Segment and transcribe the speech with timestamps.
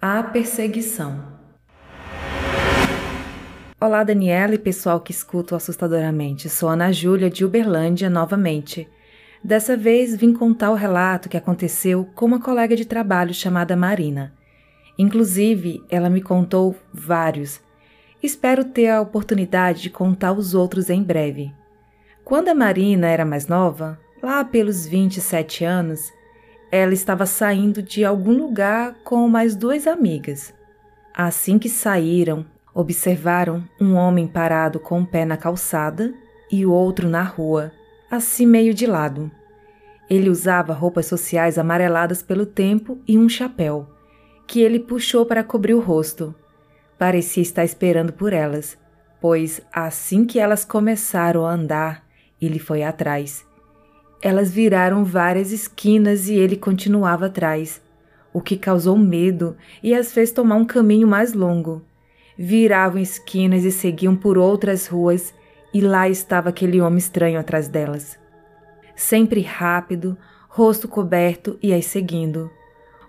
[0.00, 1.24] A perseguição.
[3.80, 6.48] Olá, Daniela e pessoal que escuta assustadoramente.
[6.48, 8.88] Sou Ana Júlia de Uberlândia novamente.
[9.42, 14.32] Dessa vez vim contar o relato que aconteceu com uma colega de trabalho chamada Marina.
[14.96, 17.60] Inclusive, ela me contou vários.
[18.22, 21.52] Espero ter a oportunidade de contar os outros em breve.
[22.24, 26.12] Quando a Marina era mais nova, lá pelos 27 anos,
[26.70, 30.54] ela estava saindo de algum lugar com mais duas amigas.
[31.14, 36.12] Assim que saíram, observaram um homem parado com um pé na calçada
[36.50, 37.72] e o outro na rua,
[38.10, 39.30] assim meio de lado.
[40.08, 43.88] Ele usava roupas sociais amareladas pelo tempo e um chapéu
[44.46, 46.34] que ele puxou para cobrir o rosto.
[46.98, 48.78] Parecia estar esperando por elas,
[49.20, 52.02] pois assim que elas começaram a andar,
[52.40, 53.47] ele foi atrás.
[54.20, 57.80] Elas viraram várias esquinas e ele continuava atrás,
[58.32, 61.82] o que causou medo e as fez tomar um caminho mais longo.
[62.36, 65.34] Viravam esquinas e seguiam por outras ruas,
[65.72, 68.18] e lá estava aquele homem estranho atrás delas.
[68.96, 70.16] Sempre rápido,
[70.48, 72.50] rosto coberto e as seguindo.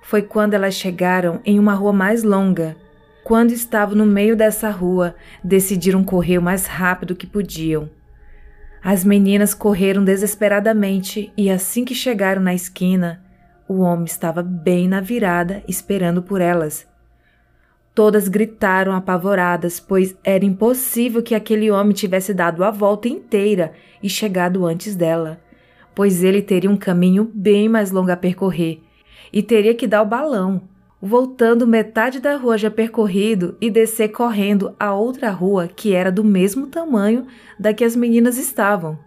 [0.01, 2.75] Foi quando elas chegaram em uma rua mais longa.
[3.23, 7.89] Quando estavam no meio dessa rua, decidiram correr o mais rápido que podiam.
[8.81, 13.21] As meninas correram desesperadamente e assim que chegaram na esquina,
[13.67, 16.87] o homem estava bem na virada esperando por elas.
[17.93, 24.09] Todas gritaram apavoradas, pois era impossível que aquele homem tivesse dado a volta inteira e
[24.09, 25.41] chegado antes dela,
[25.93, 28.81] pois ele teria um caminho bem mais longo a percorrer
[29.33, 30.68] e teria que dar o balão,
[31.01, 36.23] voltando metade da rua já percorrido e descer correndo a outra rua que era do
[36.23, 37.25] mesmo tamanho
[37.57, 38.99] da que as meninas estavam.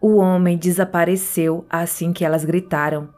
[0.00, 3.08] O homem desapareceu assim que elas gritaram.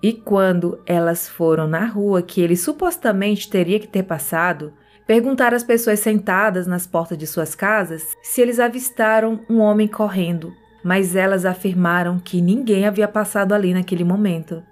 [0.00, 4.72] E quando elas foram na rua que ele supostamente teria que ter passado,
[5.04, 10.52] perguntaram às pessoas sentadas nas portas de suas casas se eles avistaram um homem correndo,
[10.84, 14.62] mas elas afirmaram que ninguém havia passado ali naquele momento.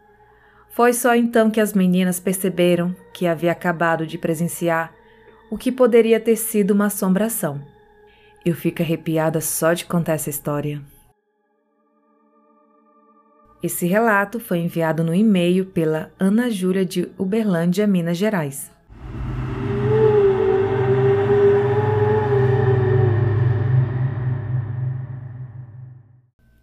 [0.77, 4.93] Foi só então que as meninas perceberam que havia acabado de presenciar
[5.51, 7.63] o que poderia ter sido uma assombração.
[8.45, 10.83] Eu fico arrepiada só de contar essa história.
[13.63, 18.71] Esse relato foi enviado no e-mail pela Ana Júlia de Uberlândia, Minas Gerais.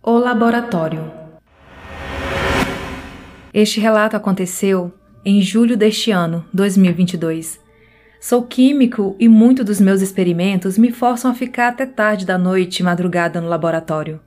[0.04, 1.23] O Laboratório
[3.54, 4.92] este relato aconteceu
[5.24, 7.62] em julho deste ano, 2022.
[8.20, 12.80] Sou químico e muitos dos meus experimentos me forçam a ficar até tarde da noite
[12.80, 14.20] e madrugada no laboratório.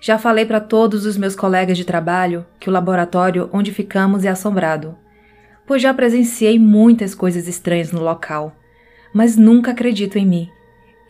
[0.00, 4.28] Já falei para todos os meus colegas de trabalho que o laboratório onde ficamos é
[4.28, 4.96] assombrado,
[5.66, 8.54] pois já presenciei muitas coisas estranhas no local,
[9.12, 10.48] mas nunca acredito em mim.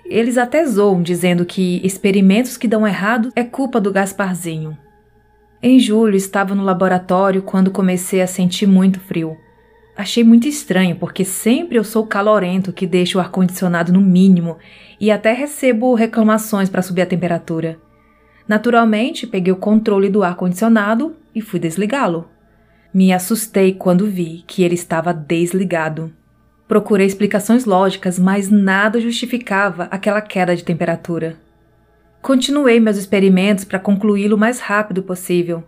[0.07, 4.79] Eles até zoam dizendo que experimentos que dão errado é culpa do Gasparzinho.
[5.63, 9.37] Em julho estava no laboratório quando comecei a sentir muito frio.
[9.97, 14.59] Achei muito estranho porque sempre eu sou calorento que deixa o ar-condicionado no mínimo
[15.01, 17.79] e até recebo reclamações para subir a temperatura.
[18.47, 22.29] Naturalmente, peguei o controle do ar-condicionado e fui desligá-lo.
[22.93, 26.13] Me assustei quando vi que ele estava desligado.
[26.69, 31.37] Procurei explicações lógicas, mas nada justificava aquela queda de temperatura.
[32.27, 35.63] Continuei meus experimentos para concluí-lo o mais rápido possível.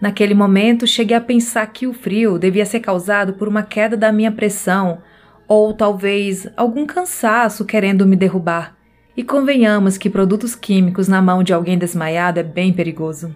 [0.00, 4.12] Naquele momento, cheguei a pensar que o frio devia ser causado por uma queda da
[4.12, 5.02] minha pressão
[5.48, 8.76] ou talvez algum cansaço querendo me derrubar.
[9.16, 13.34] E convenhamos que produtos químicos na mão de alguém desmaiado é bem perigoso.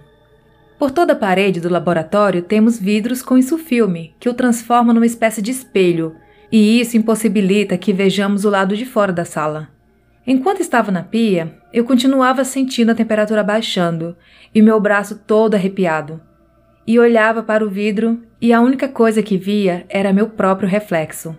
[0.78, 5.42] Por toda a parede do laboratório temos vidros com insufilme, que o transforma numa espécie
[5.42, 6.14] de espelho,
[6.52, 9.74] e isso impossibilita que vejamos o lado de fora da sala.
[10.26, 14.16] Enquanto estava na pia, eu continuava sentindo a temperatura baixando
[14.52, 16.20] e meu braço todo arrepiado.
[16.84, 21.36] E olhava para o vidro e a única coisa que via era meu próprio reflexo.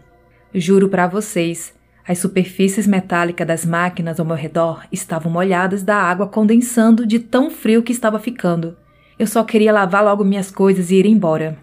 [0.54, 1.76] Juro para vocês,
[2.08, 7.52] as superfícies metálicas das máquinas ao meu redor estavam molhadas da água condensando de tão
[7.52, 8.78] frio que estava ficando.
[9.20, 11.58] Eu só queria lavar logo minhas coisas e ir embora.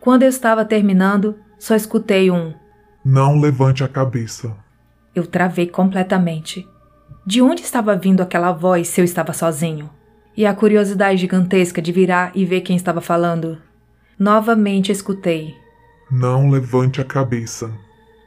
[0.00, 2.52] Quando eu estava terminando, só escutei um:
[3.04, 4.52] Não levante a cabeça.
[5.14, 6.68] Eu travei completamente.
[7.24, 9.90] De onde estava vindo aquela voz se eu estava sozinho?
[10.36, 13.58] E a curiosidade gigantesca de virar e ver quem estava falando?
[14.18, 15.54] Novamente escutei.
[16.10, 17.70] Não levante a cabeça.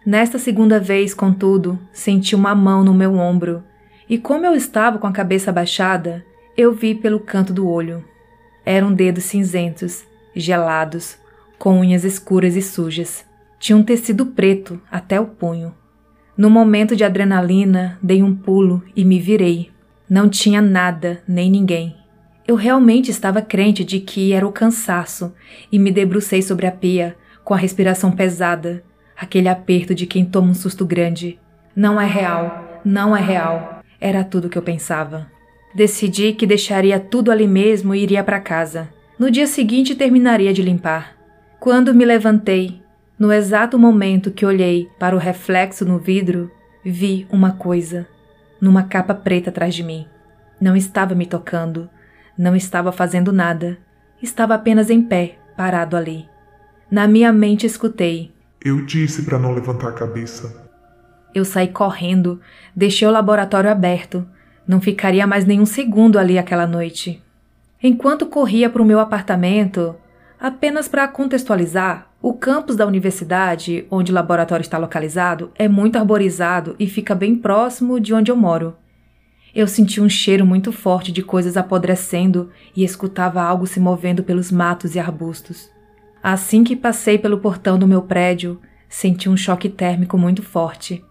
[0.06, 3.64] Nesta segunda vez, contudo, senti uma mão no meu ombro,
[4.08, 6.24] e como eu estava com a cabeça baixada,
[6.56, 8.06] eu vi pelo canto do olho.
[8.64, 10.06] Eram dedos cinzentos,
[10.36, 11.18] gelados,
[11.58, 13.26] com unhas escuras e sujas.
[13.58, 15.74] Tinha um tecido preto até o punho.
[16.38, 19.72] No momento de adrenalina, dei um pulo e me virei.
[20.10, 21.96] Não tinha nada, nem ninguém.
[22.46, 25.34] Eu realmente estava crente de que era o cansaço
[25.72, 28.84] e me debrucei sobre a pia, com a respiração pesada,
[29.18, 31.40] aquele aperto de quem toma um susto grande.
[31.74, 33.82] Não é real, não é real.
[34.00, 35.28] Era tudo que eu pensava.
[35.74, 38.90] Decidi que deixaria tudo ali mesmo e iria para casa.
[39.18, 41.16] No dia seguinte terminaria de limpar.
[41.62, 42.82] Quando me levantei,
[43.18, 46.52] no exato momento que olhei para o reflexo no vidro,
[46.84, 48.08] vi uma coisa
[48.60, 50.06] numa capa preta atrás de mim.
[50.60, 51.90] Não estava me tocando,
[52.38, 53.78] não estava fazendo nada.
[54.22, 56.28] Estava apenas em pé, parado ali.
[56.92, 58.34] Na minha mente escutei:
[58.64, 60.70] Eu disse para não levantar a cabeça.
[61.34, 62.42] Eu saí correndo,
[62.76, 64.28] deixei o laboratório aberto.
[64.68, 67.22] Não ficaria mais nenhum segundo ali aquela noite.
[67.82, 69.96] Enquanto corria para o meu apartamento,
[70.40, 76.76] apenas para contextualizar, o campus da universidade, onde o laboratório está localizado, é muito arborizado
[76.80, 78.76] e fica bem próximo de onde eu moro.
[79.54, 84.52] Eu senti um cheiro muito forte de coisas apodrecendo e escutava algo se movendo pelos
[84.52, 85.70] matos e arbustos.
[86.24, 91.06] Assim que passei pelo portão do meu prédio, senti um choque térmico muito forte.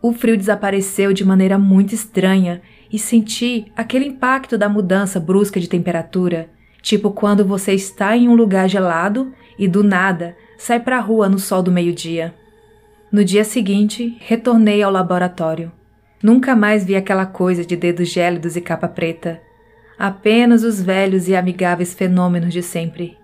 [0.00, 5.68] O frio desapareceu de maneira muito estranha e senti aquele impacto da mudança brusca de
[5.68, 6.48] temperatura,
[6.82, 11.28] tipo quando você está em um lugar gelado e do nada sai para a rua
[11.28, 12.34] no sol do meio-dia.
[13.10, 15.72] No dia seguinte, retornei ao laboratório.
[16.22, 19.40] Nunca mais vi aquela coisa de dedos gélidos e capa preta.
[19.98, 23.16] Apenas os velhos e amigáveis fenômenos de sempre.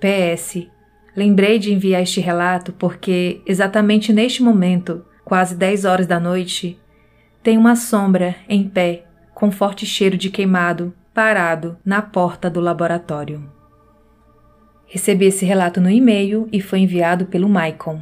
[0.00, 0.66] PS.
[1.14, 6.80] Lembrei de enviar este relato porque, exatamente neste momento, quase 10 horas da noite,
[7.42, 9.04] tem uma sombra em pé,
[9.34, 13.48] com forte cheiro de queimado, parado na porta do laboratório.
[14.84, 18.00] Recebi esse relato no e-mail e foi enviado pelo Maicon.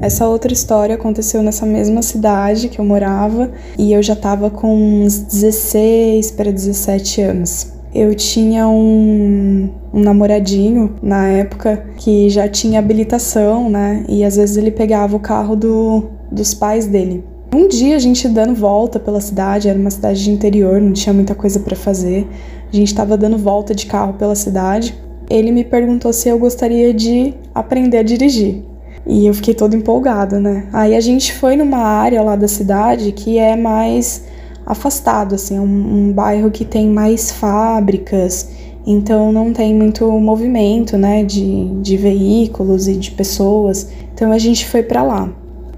[0.00, 5.02] Essa outra história aconteceu nessa mesma cidade que eu morava e eu já estava com
[5.02, 7.77] uns 16 para 17 anos.
[7.94, 14.04] Eu tinha um, um, namoradinho na época que já tinha habilitação, né?
[14.08, 17.24] E às vezes ele pegava o carro do, dos pais dele.
[17.54, 21.14] Um dia a gente dando volta pela cidade, era uma cidade de interior, não tinha
[21.14, 22.28] muita coisa para fazer.
[22.70, 24.94] A gente estava dando volta de carro pela cidade.
[25.30, 28.62] Ele me perguntou se eu gostaria de aprender a dirigir.
[29.06, 30.68] E eu fiquei toda empolgada, né?
[30.72, 34.24] Aí a gente foi numa área lá da cidade que é mais
[34.68, 38.50] afastado, assim, é um, um bairro que tem mais fábricas,
[38.86, 43.90] então não tem muito movimento, né, de, de veículos e de pessoas.
[44.14, 45.30] Então a gente foi para lá.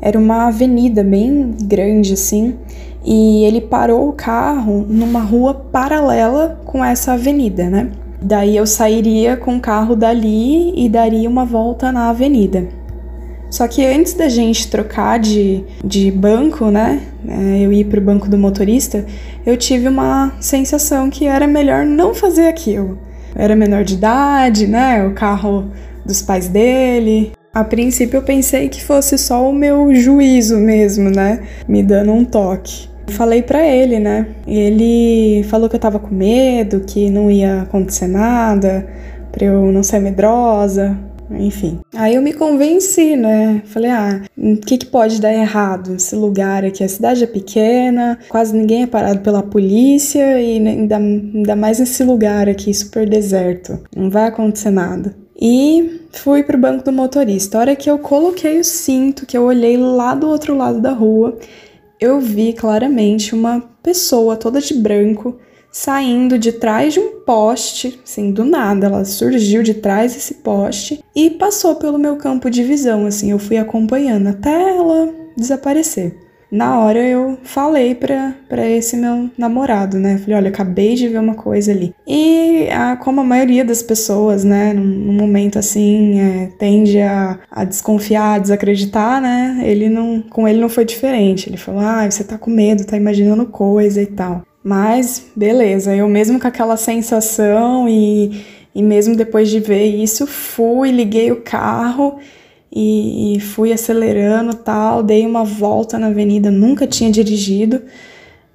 [0.02, 2.56] Era uma avenida bem grande, assim,
[3.04, 7.92] e ele parou o carro numa rua paralela com essa avenida, né?
[8.20, 12.68] Daí eu sairia com o carro dali e daria uma volta na avenida.
[13.50, 17.02] Só que antes da gente trocar de, de banco, né?
[17.28, 19.04] É, eu ir pro banco do motorista,
[19.44, 22.98] eu tive uma sensação que era melhor não fazer aquilo.
[23.34, 25.04] Eu era menor de idade, né?
[25.04, 25.70] O carro
[26.06, 27.32] dos pais dele.
[27.52, 31.40] A princípio eu pensei que fosse só o meu juízo mesmo, né?
[31.66, 32.88] Me dando um toque.
[33.08, 34.28] Falei para ele, né?
[34.46, 38.86] Ele falou que eu tava com medo, que não ia acontecer nada,
[39.32, 40.96] pra eu não ser medrosa,
[41.30, 41.80] enfim.
[41.94, 43.62] Aí eu me convenci, né?
[43.66, 46.82] Falei, ah, o que, que pode dar errado nesse lugar aqui?
[46.82, 52.02] A cidade é pequena, quase ninguém é parado pela polícia e ainda, ainda mais nesse
[52.02, 53.78] lugar aqui, super deserto.
[53.94, 55.14] Não vai acontecer nada.
[55.40, 57.56] E fui pro banco do motorista.
[57.56, 60.92] A hora que eu coloquei o cinto, que eu olhei lá do outro lado da
[60.92, 61.38] rua,
[61.98, 65.38] eu vi claramente uma pessoa toda de branco
[65.72, 71.02] saindo de trás de um poste, assim, do nada, ela surgiu de trás desse poste
[71.14, 76.30] e passou pelo meu campo de visão, assim, eu fui acompanhando até ela desaparecer.
[76.50, 80.18] Na hora eu falei pra, pra esse meu namorado, né?
[80.18, 81.94] Falei, olha, acabei de ver uma coisa ali.
[82.04, 87.38] E a, como a maioria das pessoas, né, num, num momento assim, é, tende a,
[87.48, 89.60] a desconfiar, a desacreditar, né?
[89.62, 90.22] Ele não.
[90.22, 91.48] Com ele não foi diferente.
[91.48, 94.42] Ele falou, ah, você tá com medo, tá imaginando coisa e tal.
[94.62, 100.90] Mas beleza, eu mesmo com aquela sensação e, e mesmo depois de ver isso, fui,
[100.90, 102.18] liguei o carro
[102.70, 107.82] e, e fui acelerando tal, dei uma volta na avenida, nunca tinha dirigido.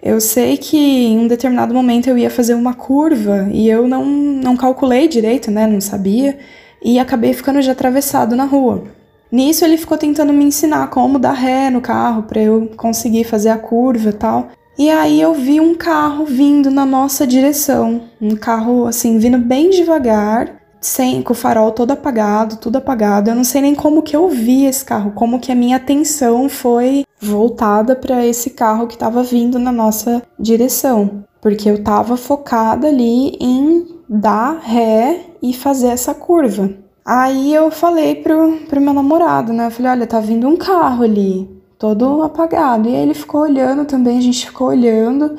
[0.01, 4.05] Eu sei que em um determinado momento eu ia fazer uma curva e eu não,
[4.05, 5.65] não calculei direito, né?
[5.65, 6.37] Não sabia.
[6.83, 8.83] E acabei ficando já atravessado na rua.
[9.31, 13.49] Nisso ele ficou tentando me ensinar como dar ré no carro para eu conseguir fazer
[13.49, 14.49] a curva e tal.
[14.77, 19.69] E aí eu vi um carro vindo na nossa direção, um carro assim vindo bem
[19.69, 23.29] devagar, sem com o farol todo apagado, tudo apagado.
[23.29, 26.49] Eu não sei nem como que eu vi esse carro, como que a minha atenção
[26.49, 32.87] foi voltada para esse carro que estava vindo na nossa direção, porque eu estava focada
[32.89, 36.69] ali em dar ré e fazer essa curva.
[37.05, 39.67] Aí eu falei pro, pro meu namorado, né?
[39.67, 42.89] Eu falei, olha, tá vindo um carro ali todo apagado.
[42.89, 45.35] E aí ele ficou olhando também, a gente ficou olhando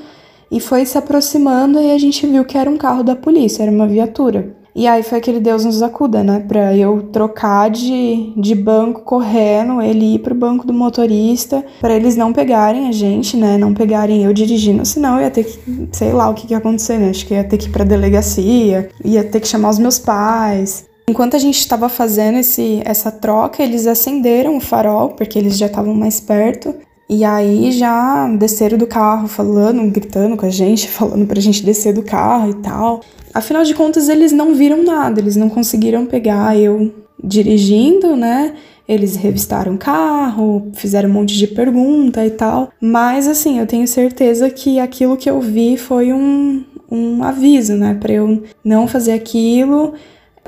[0.50, 3.72] e foi se aproximando e a gente viu que era um carro da polícia, era
[3.72, 4.56] uma viatura.
[4.78, 6.44] E aí foi aquele Deus nos acuda, né?
[6.46, 12.14] Pra eu trocar de, de banco correndo, ele ir pro banco do motorista, para eles
[12.14, 13.56] não pegarem a gente, né?
[13.56, 16.58] Não pegarem eu dirigindo, senão eu ia ter que, sei lá o que, que ia
[16.58, 17.08] acontecer, né?
[17.08, 20.86] Acho que ia ter que ir pra delegacia, ia ter que chamar os meus pais.
[21.08, 25.66] Enquanto a gente estava fazendo esse, essa troca, eles acenderam o farol, porque eles já
[25.66, 26.74] estavam mais perto.
[27.08, 31.94] E aí já desceram do carro falando, gritando com a gente, falando pra gente descer
[31.94, 33.02] do carro e tal.
[33.32, 38.54] Afinal de contas, eles não viram nada, eles não conseguiram pegar eu dirigindo, né?
[38.88, 42.70] Eles revistaram o carro, fizeram um monte de pergunta e tal.
[42.80, 47.96] Mas assim, eu tenho certeza que aquilo que eu vi foi um, um aviso, né?
[48.00, 49.94] Pra eu não fazer aquilo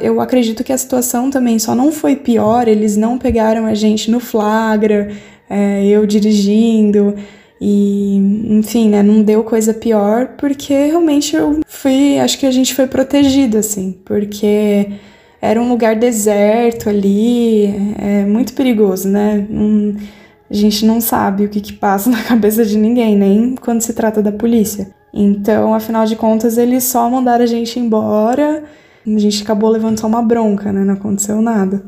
[0.01, 4.11] eu acredito que a situação também só não foi pior, eles não pegaram a gente
[4.11, 5.11] no flagra,
[5.49, 7.15] é, eu dirigindo,
[7.61, 8.17] e
[8.51, 12.87] enfim, né, não deu coisa pior, porque realmente eu fui, acho que a gente foi
[12.87, 14.93] protegido, assim, porque
[15.41, 17.67] era um lugar deserto ali,
[17.99, 19.47] é muito perigoso, né?
[19.51, 19.97] Um,
[20.51, 23.93] a gente não sabe o que, que passa na cabeça de ninguém, nem quando se
[23.93, 24.91] trata da polícia.
[25.13, 28.65] Então, afinal de contas, eles só mandaram a gente embora
[29.17, 30.85] a gente acabou levando só uma bronca, né?
[30.85, 31.85] Não aconteceu nada.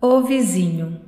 [0.00, 1.00] O vizinho.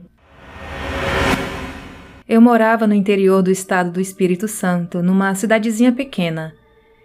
[2.28, 6.52] Eu morava no interior do estado do Espírito Santo, numa cidadezinha pequena.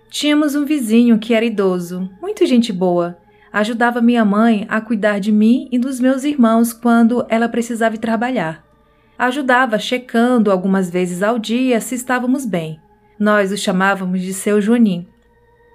[0.09, 3.17] Tínhamos um vizinho que era idoso, muito gente boa.
[3.51, 8.72] Ajudava minha mãe a cuidar de mim e dos meus irmãos quando ela precisava trabalhar.
[9.17, 12.79] Ajudava checando algumas vezes ao dia se estávamos bem.
[13.19, 15.07] Nós o chamávamos de seu Joanim.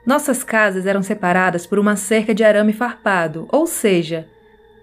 [0.05, 4.27] Nossas casas eram separadas por uma cerca de arame farpado, ou seja,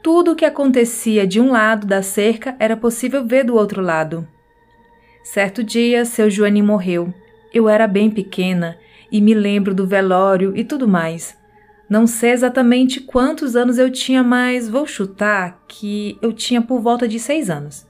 [0.01, 4.25] tudo o que acontecia de um lado da cerca era possível ver do outro lado.
[5.23, 7.13] Certo dia, seu Joanim morreu.
[7.53, 8.77] Eu era bem pequena
[9.11, 11.35] e me lembro do velório e tudo mais.
[11.89, 17.07] Não sei exatamente quantos anos eu tinha, mas vou chutar que eu tinha por volta
[17.07, 17.85] de seis anos.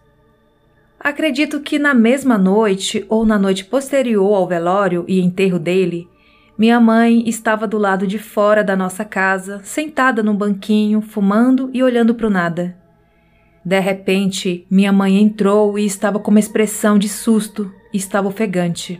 [1.05, 6.09] Acredito que na mesma noite ou na noite posterior ao velório e enterro dele,
[6.57, 11.83] minha mãe estava do lado de fora da nossa casa, sentada num banquinho, fumando e
[11.83, 12.75] olhando para o nada.
[13.63, 18.99] De repente, minha mãe entrou e estava com uma expressão de susto estava ofegante.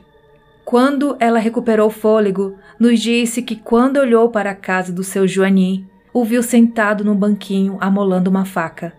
[0.63, 5.27] Quando ela recuperou o fôlego, nos disse que quando olhou para a casa do seu
[5.27, 8.93] Joanim, o viu sentado num banquinho amolando uma faca.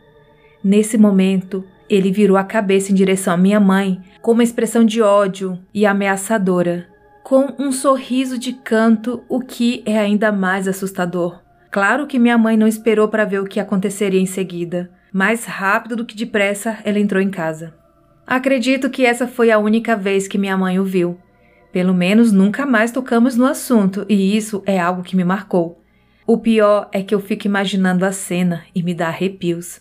[0.61, 5.01] Nesse momento, ele virou a cabeça em direção à minha mãe com uma expressão de
[5.01, 6.87] ódio e ameaçadora,
[7.23, 11.41] com um sorriso de canto, o que é ainda mais assustador.
[11.71, 14.91] Claro que minha mãe não esperou para ver o que aconteceria em seguida.
[15.13, 17.75] Mais rápido do que depressa, ela entrou em casa.
[18.27, 21.19] Acredito que essa foi a única vez que minha mãe o viu.
[21.73, 25.83] Pelo menos nunca mais tocamos no assunto, e isso é algo que me marcou.
[26.27, 29.81] O pior é que eu fico imaginando a cena e me dá arrepios.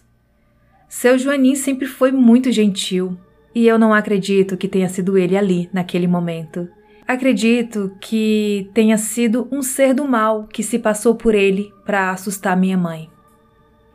[0.88, 3.18] Seu Joanim sempre foi muito gentil,
[3.54, 6.68] e eu não acredito que tenha sido ele ali, naquele momento.
[7.08, 12.58] Acredito que tenha sido um ser do mal que se passou por ele para assustar
[12.58, 13.10] minha mãe.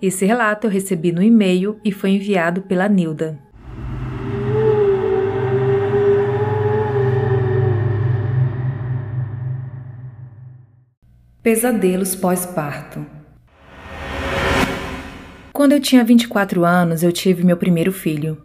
[0.01, 3.39] Esse relato eu recebi no e-mail e foi enviado pela Nilda.
[11.43, 13.20] Pesadelos pós-parto.
[15.61, 18.39] Quando eu tinha 24 anos, eu tive meu primeiro filho.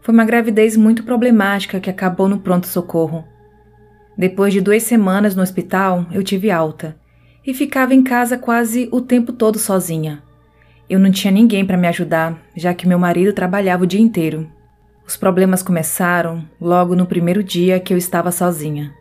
[0.00, 3.24] Foi uma gravidez muito problemática que acabou no pronto-socorro.
[4.18, 6.96] Depois de duas semanas no hospital, eu tive alta
[7.46, 10.24] e ficava em casa quase o tempo todo sozinha.
[10.90, 14.50] Eu não tinha ninguém para me ajudar, já que meu marido trabalhava o dia inteiro.
[15.06, 18.92] Os problemas começaram logo no primeiro dia que eu estava sozinha.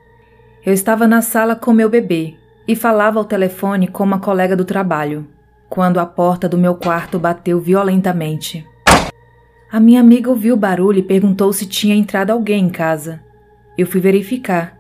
[0.64, 2.36] Eu estava na sala com meu bebê
[2.68, 5.34] e falava ao telefone com uma colega do trabalho
[5.70, 8.66] quando a porta do meu quarto bateu violentamente.
[9.72, 13.22] A minha amiga ouviu o barulho e perguntou se tinha entrado alguém em casa.
[13.78, 14.80] Eu fui verificar,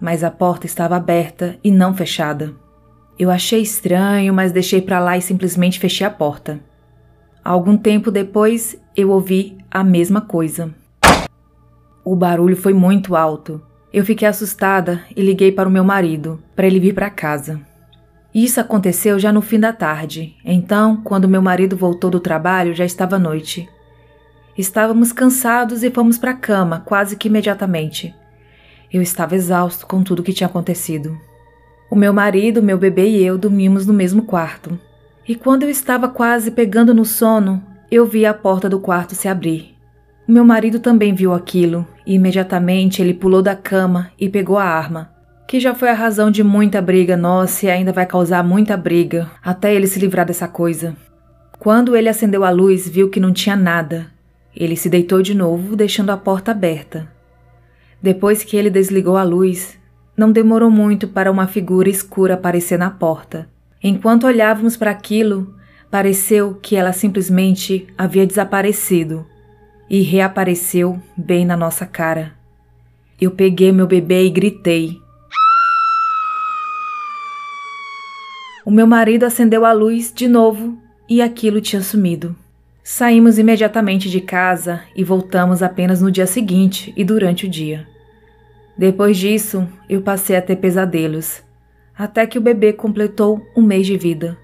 [0.00, 2.54] mas a porta estava aberta e não fechada.
[3.18, 6.60] Eu achei estranho, mas deixei para lá e simplesmente fechei a porta.
[7.44, 10.74] Algum tempo depois, eu ouvi a mesma coisa.
[12.04, 13.62] O barulho foi muito alto.
[13.92, 17.60] Eu fiquei assustada e liguei para o meu marido, para ele vir para casa.
[18.34, 20.34] Isso aconteceu já no fim da tarde.
[20.44, 23.68] Então, quando meu marido voltou do trabalho, já estava noite.
[24.58, 28.12] Estávamos cansados e fomos para a cama quase que imediatamente.
[28.92, 31.16] Eu estava exausto com tudo o que tinha acontecido.
[31.88, 34.76] O meu marido, meu bebê e eu dormimos no mesmo quarto.
[35.28, 39.28] E quando eu estava quase pegando no sono, eu vi a porta do quarto se
[39.28, 39.76] abrir.
[40.26, 44.64] O meu marido também viu aquilo e imediatamente ele pulou da cama e pegou a
[44.64, 45.13] arma
[45.46, 49.30] que já foi a razão de muita briga nossa e ainda vai causar muita briga
[49.42, 50.96] até ele se livrar dessa coisa.
[51.58, 54.06] Quando ele acendeu a luz, viu que não tinha nada.
[54.54, 57.08] Ele se deitou de novo, deixando a porta aberta.
[58.02, 59.78] Depois que ele desligou a luz,
[60.16, 63.48] não demorou muito para uma figura escura aparecer na porta.
[63.82, 65.54] Enquanto olhávamos para aquilo,
[65.90, 69.26] pareceu que ela simplesmente havia desaparecido
[69.88, 72.32] e reapareceu bem na nossa cara.
[73.20, 75.00] Eu peguei meu bebê e gritei.
[78.64, 82.34] O meu marido acendeu a luz de novo e aquilo tinha sumido.
[82.82, 87.86] Saímos imediatamente de casa e voltamos apenas no dia seguinte e durante o dia.
[88.76, 91.42] Depois disso, eu passei a ter pesadelos,
[91.96, 94.36] até que o bebê completou um mês de vida.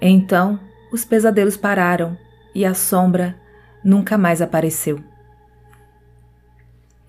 [0.00, 0.58] Então,
[0.90, 2.16] os pesadelos pararam
[2.54, 3.36] e a sombra
[3.84, 5.00] nunca mais apareceu.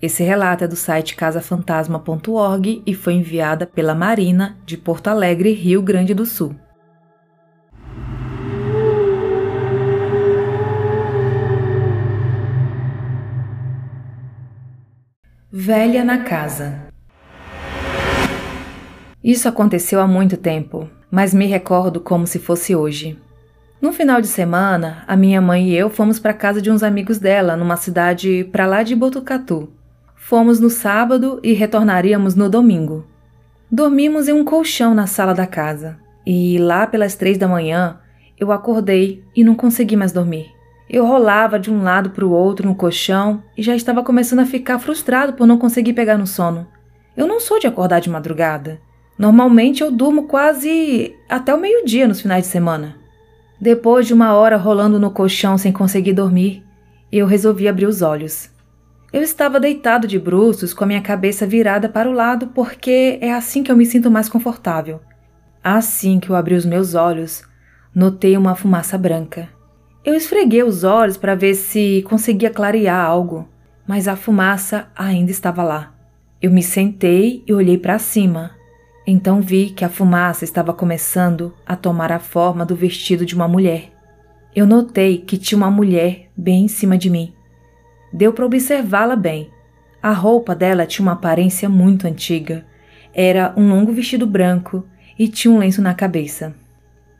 [0.02, 5.80] Esse relato é do site casafantasma.org e foi enviada pela Marina, de Porto Alegre, Rio
[5.80, 6.56] Grande do Sul.
[15.52, 16.88] Velha na casa.
[19.22, 23.16] Isso aconteceu há muito tempo, mas me recordo como se fosse hoje.
[23.80, 27.18] No final de semana, a minha mãe e eu fomos para casa de uns amigos
[27.18, 29.72] dela, numa cidade para lá de Botucatu.
[30.24, 33.04] Fomos no sábado e retornaríamos no domingo.
[33.68, 35.98] Dormimos em um colchão na sala da casa.
[36.24, 37.98] E lá pelas três da manhã,
[38.38, 40.52] eu acordei e não consegui mais dormir.
[40.88, 44.46] Eu rolava de um lado para o outro no colchão e já estava começando a
[44.46, 46.68] ficar frustrado por não conseguir pegar no sono.
[47.16, 48.80] Eu não sou de acordar de madrugada.
[49.18, 52.94] Normalmente eu durmo quase até o meio-dia nos finais de semana.
[53.60, 56.64] Depois de uma hora rolando no colchão sem conseguir dormir,
[57.10, 58.51] eu resolvi abrir os olhos.
[59.12, 63.30] Eu estava deitado de bruços com a minha cabeça virada para o lado porque é
[63.30, 65.00] assim que eu me sinto mais confortável.
[65.62, 67.44] Assim que eu abri os meus olhos,
[67.94, 69.50] notei uma fumaça branca.
[70.02, 73.46] Eu esfreguei os olhos para ver se conseguia clarear algo,
[73.86, 75.94] mas a fumaça ainda estava lá.
[76.40, 78.52] Eu me sentei e olhei para cima.
[79.06, 83.46] Então vi que a fumaça estava começando a tomar a forma do vestido de uma
[83.46, 83.92] mulher.
[84.56, 87.34] Eu notei que tinha uma mulher bem em cima de mim.
[88.12, 89.50] Deu para observá-la bem.
[90.02, 92.64] A roupa dela tinha uma aparência muito antiga.
[93.14, 94.86] Era um longo vestido branco
[95.18, 96.54] e tinha um lenço na cabeça.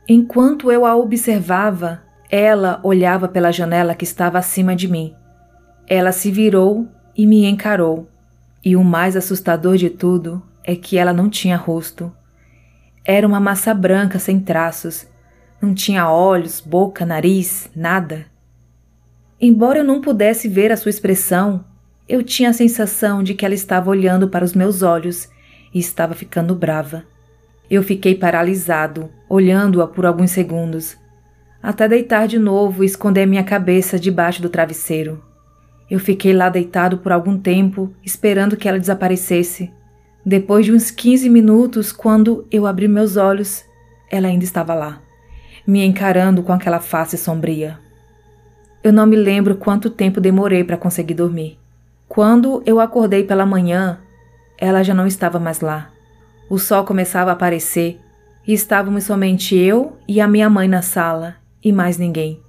[0.07, 5.13] Enquanto eu a observava, ela olhava pela janela que estava acima de mim.
[5.87, 8.09] Ela se virou e me encarou.
[8.63, 12.11] E o mais assustador de tudo é que ela não tinha rosto.
[13.05, 15.07] Era uma massa branca sem traços.
[15.61, 18.25] Não tinha olhos, boca, nariz, nada.
[19.45, 21.65] Embora eu não pudesse ver a sua expressão,
[22.07, 25.27] eu tinha a sensação de que ela estava olhando para os meus olhos
[25.73, 27.03] e estava ficando brava.
[27.69, 30.95] Eu fiquei paralisado, olhando-a por alguns segundos,
[31.61, 35.21] até deitar de novo e esconder minha cabeça debaixo do travesseiro.
[35.91, 39.69] Eu fiquei lá deitado por algum tempo, esperando que ela desaparecesse.
[40.25, 43.65] Depois de uns 15 minutos, quando eu abri meus olhos,
[44.09, 45.01] ela ainda estava lá,
[45.67, 47.82] me encarando com aquela face sombria.
[48.83, 51.57] Eu não me lembro quanto tempo demorei para conseguir dormir.
[52.09, 53.99] Quando eu acordei pela manhã,
[54.57, 55.89] ela já não estava mais lá.
[56.49, 57.97] O sol começava a aparecer
[58.45, 62.41] e estávamos somente eu e a minha mãe na sala e mais ninguém.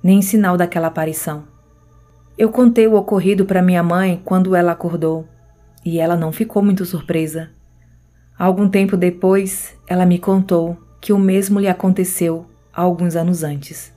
[0.00, 1.44] Nem sinal daquela aparição.
[2.38, 5.26] Eu contei o ocorrido para minha mãe quando ela acordou
[5.84, 7.50] e ela não ficou muito surpresa.
[8.38, 13.92] Algum tempo depois, ela me contou que o mesmo lhe aconteceu alguns anos antes.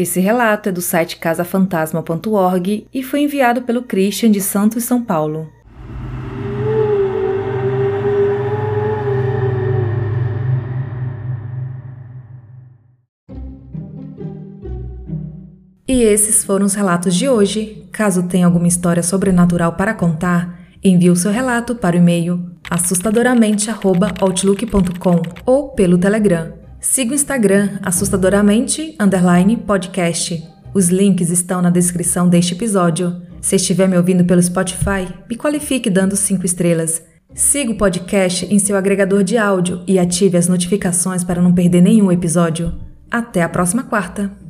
[0.00, 5.46] Esse relato é do site casafantasma.org e foi enviado pelo Christian de Santos, São Paulo.
[15.86, 17.86] E esses foram os relatos de hoje.
[17.92, 25.22] Caso tenha alguma história sobrenatural para contar, envie o seu relato para o e-mail assustadoramente.outlook.com
[25.44, 30.42] ou pelo Telegram Siga o Instagram assustadoramente underline podcast.
[30.72, 33.20] Os links estão na descrição deste episódio.
[33.38, 37.02] Se estiver me ouvindo pelo Spotify, me qualifique dando 5 estrelas.
[37.34, 41.82] Siga o podcast em seu agregador de áudio e ative as notificações para não perder
[41.82, 42.72] nenhum episódio.
[43.10, 44.49] Até a próxima quarta!